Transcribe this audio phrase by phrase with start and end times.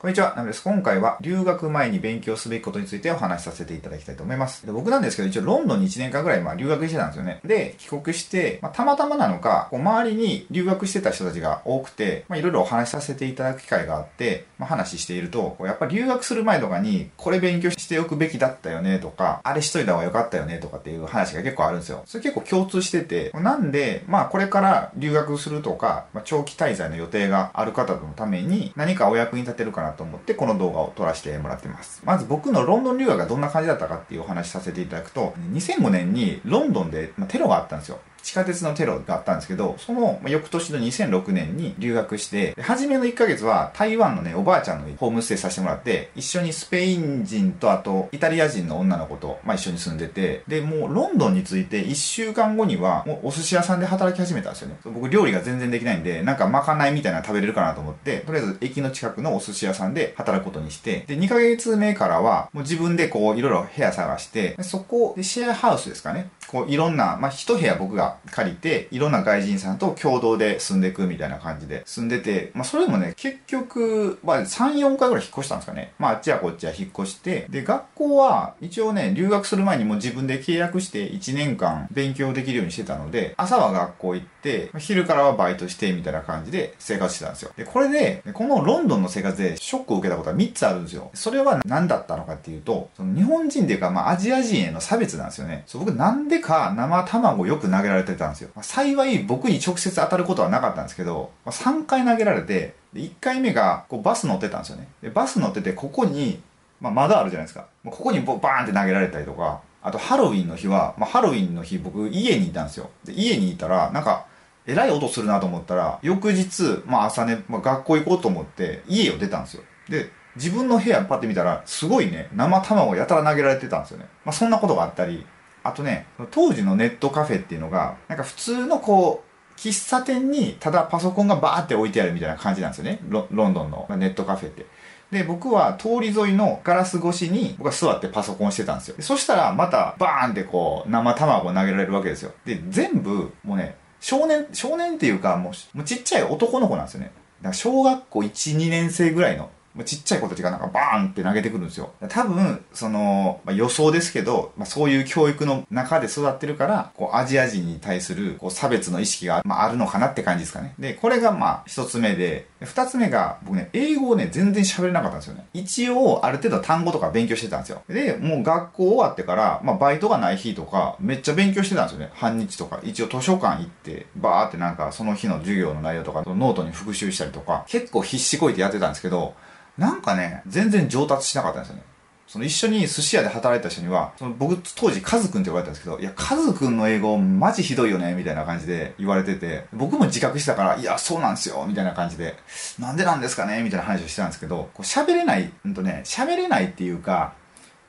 [0.00, 0.62] こんにちは、ナミです。
[0.62, 4.64] 今回は留学前に勉強すべきことについてお話しさせていただきたいと思います。
[4.64, 7.40] で僕なんですけど、一応ロンドンに1年間ぐらいまあ留学してたんですよね。
[7.44, 22.04] で、帰国して、まあ、たまたまなのか、こう周りに留学してた人たちが多くて、まあ、いろいろお話しさせていただく機会があって、まあ、話していると、こうやっぱ留学する前とかに、これ勉強しておくべきだったよねとか、あれしといた方がよかったよねとかっていう話が結構あるんですよ。
[22.06, 32.02] それ結構共通してて、なんで、まあこれから留学するとか、まあ、長期滞在の予定がある方のために何かお役に立てるかなと思って、この動画を撮らせてもらってます。
[32.04, 37.98] まず僕のロンドン留学がどんな感じだったかっていうお話しさせていただくと、2005年にロンドンでテロがあったんですよ。
[38.22, 54.76] 地下鉄のテロがあったんですけど、その翌年の2006年に留学して、初めの1ヶ月は台湾のね、おばあちゃんのホームステイさせてもらって、一緒にスペイン人とあとイタリア人の女の子と、まあ、一緒に住んでて、で、もうロンドンに着いて1週間後には、もうお寿司屋さんで働き始めたんですよね。
[54.84, 66.30] 僕料理が全然できないんで、なんかまかないみたいな食べれるかなと思って、とりあえず駅の近くのお寿司屋さんで働くことにして、で、2ヶ月目からは、もう自分でこう、いろいろ部屋探して、そこでシェアハウスですかね。
[66.50, 75.92] こう、いろんな、まあ、一部屋僕が借りて、いろんな外人さんと共同で住んでいくみたいな感じで住んでて、まあそれでもね、結局、まあ3、4回ぐらい引っ越したんですかね。
[75.98, 87.52] まああっちやこっちは引っ越して、で、学校は一応ね、留学する前にも自分で契約して1年間勉強できるようにしてたので、朝は学校行って、昼からはバイトしてみたいな感じで生活してたんですよ。
[87.56, 91.10] で、これで、このロンドンの生活でショックを受けたことは3つあるんですよ。
[91.14, 95.62] それは何だったのかっていうと、その日本人っていうか、まあアジア人への差別なんですよね。
[95.66, 98.50] そう僕なんでか生卵よく投げられてたんですよ。
[98.54, 104.88] まあ、幸い僕に直接当たることはなかったんですけど、まあ、3回投げられて、で1回目がこうバス乗ってたんですよね。
[105.02, 106.40] で、バス乗ってて、ここに、
[106.80, 107.66] まあ、窓あるじゃないですか。
[107.84, 112.90] ここにバーンって投げられたりとか、あとハロウィンの日は、まあ、ハロウィンの日僕家にいたんですよ。
[113.04, 114.26] で、家にいたら、なんか、
[114.66, 119.62] えらい音するなと思ったら、翌日、まあ朝ね、まあ、学校行こうと思って家を出たんですよ。
[119.88, 124.06] で、自分の部屋パッて見たら、すごいね、生卵やたら投げられてたんですよね。
[124.24, 125.26] まあそんなことがあったり、
[125.62, 129.30] あとね、当時のネットカフェっていうのが、なんか普通のこう、
[129.60, 132.98] 喫茶店にただパソコンがバーって置いてあるみたいな感じなんですよね。
[133.08, 134.64] ロロンドンのネットカフェって。
[135.10, 138.96] で、僕は通り沿いのガラス越しに僕は座ってパソコンしてたんですよ。
[139.00, 142.32] そしたらまたバーンってこう生卵を投げられるわけですよ。
[142.46, 147.12] で、全部もうね、少年、少年っていうかもうもうちっちゃい男の子なんですよね。
[147.42, 151.92] だから小学校1、2年生ぐらいのまちっちゃい子たちがなんかバーンって投げてくるんですよ。
[152.08, 160.74] 多分、その、まあ、予想ですけど、まあ、そういう教育の中で育ってるから、こう、アジア人に対する、こう、差別の意識が、まあ、あるのかなって感じですかね。
[160.78, 165.46] で、これが、まあ、一つ目で、二つ目が、僕ね、英語をね、全然喋れなかったんですよね。
[165.54, 167.82] 一応、ある程度単語とか勉強してたんですよ。
[167.88, 172.10] で、もう学校終わってから、まあ、バイトがない日とか、めっちゃ勉強してたんですよね。
[172.14, 172.80] 半日とか。
[172.82, 179.34] 一応図書館行って、バーってなんか、その日の授業の内容とか、ノートに復習したりとか、結構必死こいてやってたんですけど、
[179.78, 181.82] なんかね、全然上達しなかったんですよね。
[182.30, 192.36] その一緒に寿司屋で働いた人には、その僕当時カズくんって呼ばれたんですけど、いや、カズくんの英語マジひどいよね、みたいな感じで言われてて、僕も自覚してたから、いや、そうなんですよ、みたいな感じで、
[192.78, 197.32] なんでなんですかね、みたいな話をしてたんですけど、こう喋れない、んとね、喋れないっていうか、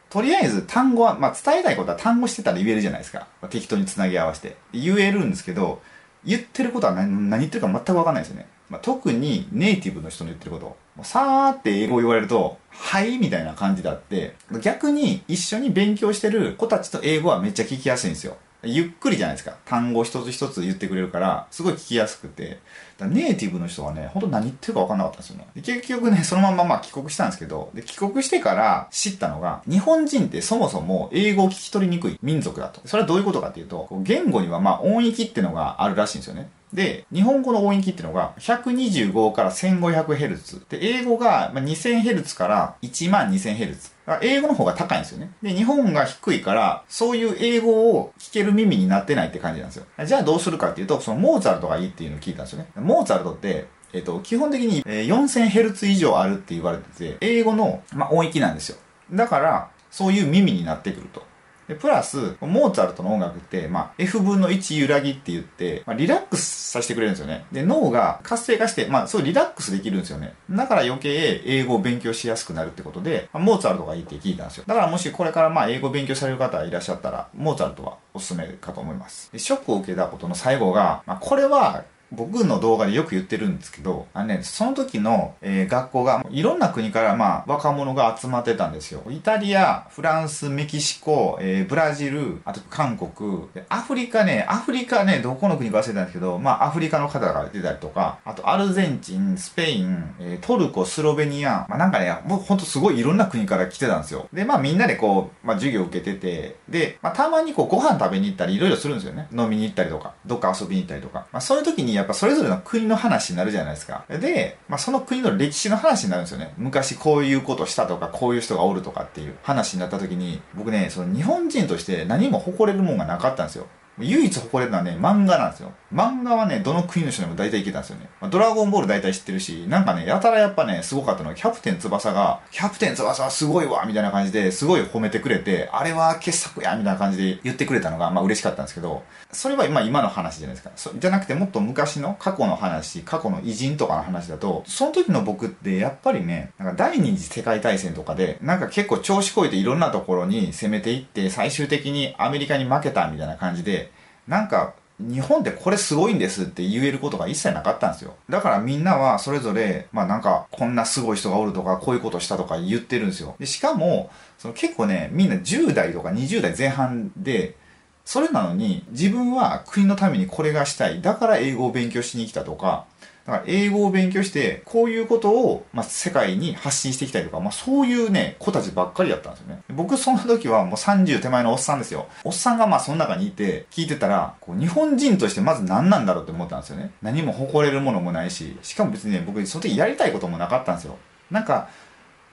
[0.09, 3.27] とりあえず単語は、まあ伝えたいことは単語してたら言えるじゃないですか。
[3.51, 4.57] 適当につなぎ合わせて。
[4.73, 5.81] 言えるんですけど、
[6.25, 8.47] 言ってることは何何言ってるか全くわかんないですよね。
[8.71, 11.03] まあ、特にネイティブの人の言ってること。
[11.03, 18.37] さーって英語を言われると、はいみたいな感じであって、逆に一緒に勉強してる子たちと英語はめっちゃ聞きやすいんですよ。
[18.63, 19.57] ゆっくりじゃないですか。
[19.65, 22.59] 単語一つ一つ言ってくれるから、すごい聞きやすくて。
[23.01, 25.47] ネイティブの人はね、本当何言ってるか分かんなかったんですよね。
[25.55, 32.79] で結局ね、そのまままあ帰国したんですけど、で帰国してから知ったのが、日本人ってそもそも英語を聞き取りにくい民族だと。
[32.85, 36.49] それはどういうことかっていうと、言語にはまあ音域ってのがあるらしいんですよね。
[36.73, 40.69] で、日本語の音域っていうのが125から 1500Hz。
[40.69, 45.31] で、英語が 2000Hz から12000 h z 英語の方が高いんですよね。
[45.41, 49.85] で、日本が低いから、そういう英語を聞ける耳になってないって感じなんですよ。
[50.05, 52.69] じゃあどうするかっていうと、そのモーツァルトがいいっていうのを聞いたんですよね。
[52.75, 58.77] モーツァルトって、えっと、基本的に 4000Hz 以上あるって言われてて、英語の、まあ、音域なんですよ。
[59.11, 61.23] だから、そういう耳になってくると。
[61.67, 67.45] で、プラス、モーツァルトの音楽って、まあ、F 分の1揺らぎって言って、まあ、リラックスさせてくれるんですよね。
[67.51, 70.33] で、脳が活性化して、まあ、そうリラックスできるんですよね。
[70.49, 74.63] だから余計英語を勉強しやすくなるってことで、まあ、モーツァルトがいいって聞いたんですよ。
[74.67, 79.31] だからもしこれからまあ、英語勉強される方いらっしゃったら、モーツァルトはおすすめかと思います。
[79.31, 89.03] で、ショックを受けたことの最後が、まあ、これは僕の動画でよく言ってるんですけど、あのね、その時の、えー、学校が、いろんな国からまあ、若者が集まってたんですよ。
[89.09, 104.27] イタリア、フランス、メキシコ、えー、ブラジル、あと韓国、アフリカね、アフリカね、どこの国か忘れたんですけど、まあ、アフリカの方が出たりとか、あとアルゼンチン、スペイン、えー、トルコ、スロベニア、まあ、なんかね、もうほんとすごいいろんな国から来てたんですよ。
[104.33, 109.27] で、まあみんなでこう、まあ授業受けてて、で、まあたまにこうご飯食べに行ったりいろいろするんですよね。
[109.31, 111.27] 飲みに行ったりとか、どっか遊びに行ったりとか。
[111.31, 114.05] まあそういう時にやっぱそれぞれの国の話になるじゃないですか。
[114.09, 116.53] で、まあその国の歴史の話になるんですよね。
[116.57, 123.67] 昔こういうことしたとか、こういう人がおるとかっていう話になった時に、僕ね、その日本人として何も誇れるもんがなかったんですよ。
[124.07, 125.71] 唯一誇れるのはね、漫画なんですよ。
[125.93, 128.09] 漫画はね、どの国の人でも大体いけたんですよね。
[128.21, 140.91] まあ、ドラゴンボール大体知ってるし、なんかね、やたらやっぱね、すごかったのは、キャプテン翼が、キャプテン翼はすごいわみたいな感じで、すごい褒めてくれて、あれは傑作やみたいな感じで言ってくれたのが、まあ嬉しかったんですけど、それはまあ今の話じゃないですか。
[140.97, 153.90] じゃなくてもっと昔の過去の話、過去の偉人とかの話だと、その時の僕ってやっぱりね、なんか第二次世界大戦とかで、なんか結構調子こいていろんなところに攻めていって、最終的にアメリカに負けたみたいな感じで、
[154.31, 158.15] なんか日本ってこれすごいんですって言えることが一切なかったんですよ。
[158.29, 163.35] だからみんなはそれぞれ、まあなんか、こんなすごい人がおるとか、こういうことしたとか言ってるんですよ。
[163.39, 167.57] でしかも、その結構ね、みんな10代とか20代前半で、
[168.05, 171.01] それなのに自分は国のためにこれがしたい。
[171.01, 172.85] だから英語を勉強しに来たとか、
[173.25, 179.61] だから英語を勉強して、こういうことを、まあ、世界に発信していきたいとか、まあ、そういうね、子たちばっかりだったんですよね。
[179.69, 182.07] 僕その時はもう30手前のおっさんですよ。
[182.23, 186.91] おっさんがまあその中にいて、聞いてたら、こう日本人としてまず何なんだろうって思ったんですよね。
[187.01, 190.97] 何も誇れるものもないし、しかも別にね、僕その時やりたいこともなかったんですよ。
[191.29, 191.69] なんか、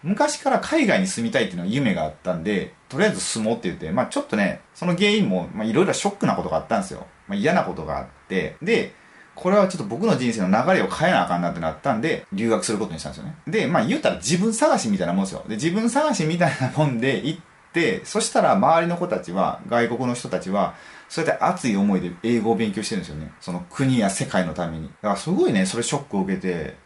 [0.02, 7.06] 昔から海外に住みたいっていうのは夢があったんで、とりあえず住もうって言って、まあちょっとね、その原因も、まあいろいろショックなことがあったんですよ。
[7.26, 8.92] まあ嫌なことがあって、で、
[9.40, 13.36] これはちょっと僕の人生の流れを変えなあかんなってなったんで、留学することにしたんですよね。
[13.46, 15.44] で、まあ言ったら自分探しみたいなもんですよ。
[15.48, 17.40] で、自分探しみたいなもんで行っ
[17.72, 20.74] て、そしたら周りの子たちは、外国の人たちは、
[21.08, 23.32] そうやって熱い思いで英語を勉強してるんですよね。
[23.40, 24.88] その国や世界のために。
[24.88, 26.76] だからすごいね、それショックを受けて、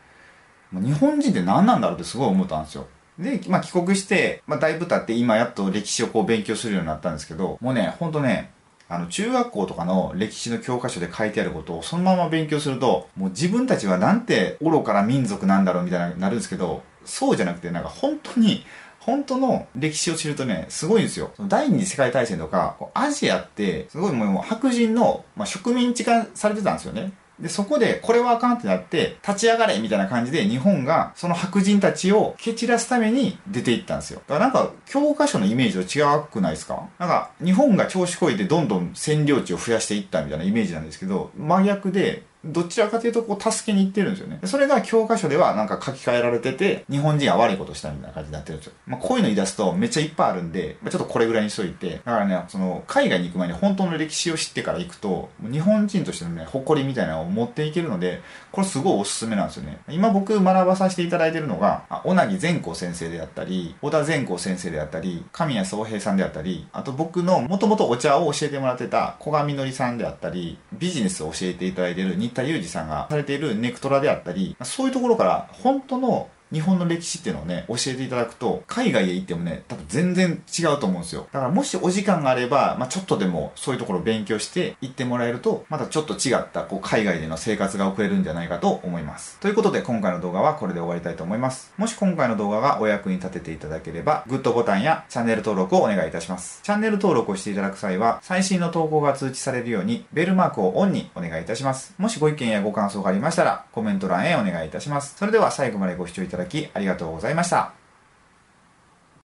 [0.73, 2.87] 日本人って何なんだろうってすごい思ったんですよ。
[3.19, 8.53] で、まあ帰国して、まあだいぶ経って今やっと歴史をこう勉強するようになったんですけど、もうね、ほんとね、
[8.93, 18.65] あの、中学校とかの歴史の教科書で書いてあることをそのまま勉強すると、もう自分たちはなんて愚かな民族なんだろうみたいになるんですけど、そうじゃなくて、なんか本当に、
[19.01, 21.33] 本当の歴史を知るとね、すごいんですよ。
[21.49, 27.13] 第二次世界大戦とか、アジアって、すごいもう白人の、まあ、植民地化されてたんですよね。
[27.41, 34.21] で、そこで、これはあかんってなって、立ち上がれみたいな感じで、日本が、その白人たちを蹴散らすために出ていったんですよ。
[34.29, 36.89] だからなんか、教科書のイメージと違うくないですか？
[36.99, 44.41] なんか、日本が調子こいてどんどん占領地を増やしていったみたいなイメージなんですけど、真逆で、どちらかというとこう助けに行ってるんですよね。
[44.45, 48.73] それが教科書ではなんか書き換えられてて、日本人は悪いことしたみたいな感じになってるんですよ。
[48.87, 59.79] まあこういうの言い出すとめっちゃいっぱいあるんで、まあ、ちょっとこれぐらいにしといて、だからね、その海外に行く前に本当の歴史を知ってから行くと、日本人としてのね、誇りみたいなのを持っていけるので、これすごいおすすめなんですよね。
[59.89, 81.27] 今僕学ばさせていただいてるのが、小なぎ善光先生であったり、小田善光先生であったり、神谷宗平さんであったり、あと僕のもともとお茶を教えてもらってた小上のりさんであったり、ビジネスを教えていただいてる新田裕二さんがされているネクトラであったり、そういうところから本当の日本の歴史っていうのをね、教えていただくと、海外へ行ってもね、多分全然違うと思うんですよ。
[81.33, 89.39] だからもしお時間があれば、まあ、ちょっとでもそういうところを勉強して行ってもらえると、またちょっと違った、こう、海外での生活が送れるんじゃないかと思います。
[89.41, 91.73] ということで、今回の動画はこれで終わりたいと思います。
[91.79, 96.61] もし今回の動画がお役に立てていただければ、グッドボタンやチャンネル登録をお願いいたします。
[96.63, 101.95] チャンネル登録をしていただく際は、最新の投稿が通知されるように、ベルマークをオンにお願いいたします。
[101.99, 105.17] もしご意見やご感想がありましたら、コメント欄へお願いいたします。
[105.17, 107.13] それでは最後までご視聴いただきだきありがとう。
[107.13, 107.82] ございました。